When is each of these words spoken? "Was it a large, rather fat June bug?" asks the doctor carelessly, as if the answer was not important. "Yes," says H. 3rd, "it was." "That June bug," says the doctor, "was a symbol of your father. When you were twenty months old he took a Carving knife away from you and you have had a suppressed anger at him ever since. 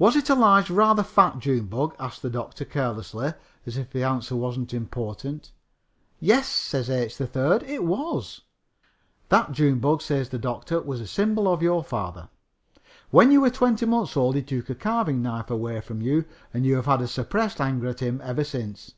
"Was 0.00 0.16
it 0.16 0.28
a 0.28 0.34
large, 0.34 0.68
rather 0.68 1.04
fat 1.04 1.38
June 1.38 1.66
bug?" 1.66 1.94
asks 2.00 2.18
the 2.20 2.28
doctor 2.28 2.64
carelessly, 2.64 3.34
as 3.66 3.76
if 3.76 3.88
the 3.88 4.02
answer 4.02 4.34
was 4.34 4.58
not 4.58 4.74
important. 4.74 5.52
"Yes," 6.18 6.48
says 6.48 6.90
H. 6.90 7.12
3rd, 7.12 7.62
"it 7.62 7.84
was." 7.84 8.40
"That 9.28 9.52
June 9.52 9.78
bug," 9.78 10.02
says 10.02 10.30
the 10.30 10.40
doctor, 10.40 10.80
"was 10.82 11.00
a 11.00 11.06
symbol 11.06 11.46
of 11.46 11.62
your 11.62 11.84
father. 11.84 12.30
When 13.12 13.30
you 13.30 13.42
were 13.42 13.48
twenty 13.50 13.86
months 13.86 14.16
old 14.16 14.34
he 14.34 14.42
took 14.42 14.70
a 14.70 14.74
Carving 14.74 15.22
knife 15.22 15.50
away 15.52 15.80
from 15.82 16.02
you 16.02 16.24
and 16.52 16.66
you 16.66 16.74
have 16.74 16.86
had 16.86 17.00
a 17.00 17.06
suppressed 17.06 17.60
anger 17.60 17.86
at 17.86 18.00
him 18.00 18.20
ever 18.24 18.42
since. 18.42 18.94